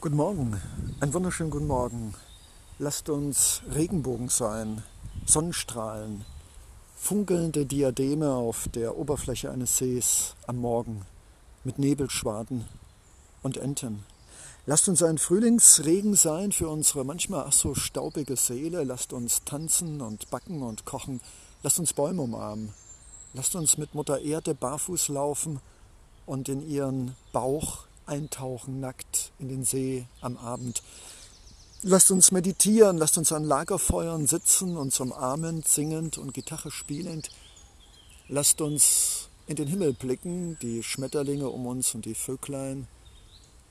[0.00, 0.62] Guten Morgen,
[1.00, 2.14] einen wunderschönen guten Morgen.
[2.78, 4.84] Lasst uns Regenbogen sein,
[5.26, 6.24] Sonnenstrahlen,
[6.94, 11.04] funkelnde Diademe auf der Oberfläche eines Sees am Morgen
[11.64, 12.66] mit Nebelschwaden
[13.42, 14.04] und Enten.
[14.66, 18.84] Lasst uns ein Frühlingsregen sein für unsere manchmal ach so staubige Seele.
[18.84, 21.20] Lasst uns tanzen und backen und kochen.
[21.64, 22.72] Lasst uns Bäume umarmen.
[23.32, 25.58] Lasst uns mit Mutter Erde barfuß laufen
[26.24, 30.82] und in ihren Bauch eintauchen, nackt in den See am Abend.
[31.82, 37.30] Lasst uns meditieren, lasst uns an Lagerfeuern sitzen, uns umarmend, singend und Gitarre spielend.
[38.26, 42.88] Lasst uns in den Himmel blicken, die Schmetterlinge um uns und die Vöglein,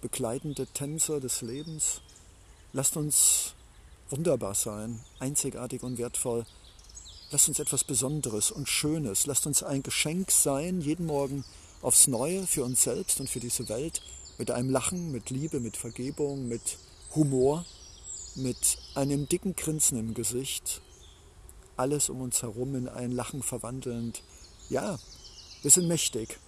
[0.01, 2.01] begleitende Tänzer des Lebens.
[2.71, 3.53] Lasst uns
[4.09, 6.45] wunderbar sein, einzigartig und wertvoll.
[7.29, 11.43] Lasst uns etwas Besonderes und Schönes, lasst uns ein Geschenk sein, jeden Morgen
[11.81, 14.01] aufs Neue für uns selbst und für diese Welt,
[14.37, 16.77] mit einem Lachen, mit Liebe, mit Vergebung, mit
[17.15, 17.65] Humor,
[18.35, 20.81] mit einem dicken Grinsen im Gesicht,
[21.75, 24.23] alles um uns herum in ein Lachen verwandelnd.
[24.69, 24.99] Ja,
[25.61, 26.39] wir sind mächtig.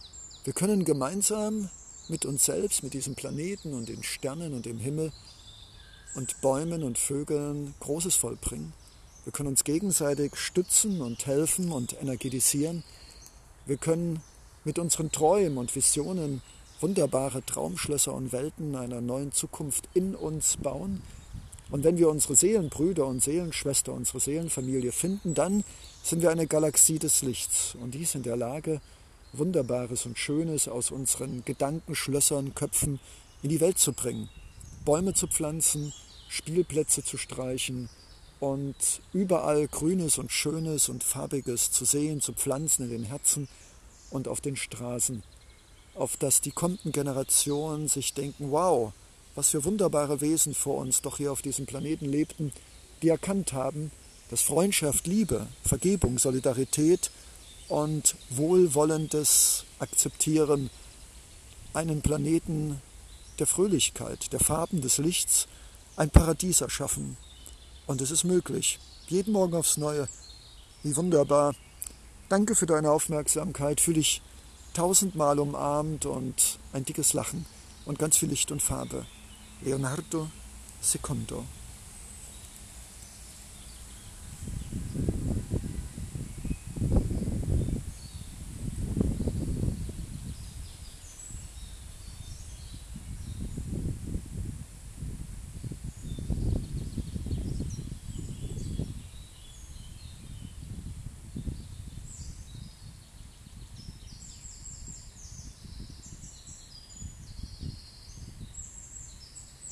[0.43, 1.69] Wir können gemeinsam
[2.07, 5.11] mit uns selbst, mit diesem Planeten und den Sternen und dem Himmel
[6.15, 8.73] und Bäumen und Vögeln Großes vollbringen.
[9.23, 12.83] Wir können uns gegenseitig stützen und helfen und energetisieren.
[13.65, 14.21] Wir können
[14.63, 16.41] mit unseren Träumen und Visionen
[16.79, 21.01] wunderbare Traumschlösser und Welten einer neuen Zukunft in uns bauen.
[21.71, 25.63] Und wenn wir unsere Seelenbrüder und Seelenschwester, unsere Seelenfamilie finden, dann
[26.03, 27.75] sind wir eine Galaxie des Lichts.
[27.79, 28.81] Und die ist in der Lage,
[29.33, 32.99] Wunderbares und Schönes aus unseren Gedankenschlössern, Köpfen
[33.43, 34.29] in die Welt zu bringen.
[34.85, 35.93] Bäume zu pflanzen,
[36.29, 37.89] Spielplätze zu streichen
[38.39, 38.75] und
[39.13, 43.47] überall Grünes und Schönes und Farbiges zu sehen, zu pflanzen in den Herzen
[44.09, 45.23] und auf den Straßen
[45.95, 48.93] auf das die kommenden Generationen sich denken, wow,
[49.35, 52.51] was für wunderbare Wesen vor uns doch hier auf diesem Planeten lebten,
[53.01, 53.91] die erkannt haben,
[54.29, 57.11] dass Freundschaft, Liebe, Vergebung, Solidarität
[57.67, 60.69] und wohlwollendes Akzeptieren
[61.73, 62.81] einen Planeten
[63.39, 65.47] der Fröhlichkeit, der Farben, des Lichts,
[65.95, 67.17] ein Paradies erschaffen.
[67.87, 68.79] Und es ist möglich.
[69.07, 70.07] Jeden Morgen aufs Neue.
[70.83, 71.55] Wie wunderbar.
[72.27, 73.81] Danke für deine Aufmerksamkeit.
[73.81, 74.21] Fühle ich
[74.73, 77.45] tausendmal umarmt und ein dickes Lachen
[77.85, 79.05] und ganz viel Licht und Farbe.
[79.61, 80.29] Leonardo
[80.81, 81.43] Secondo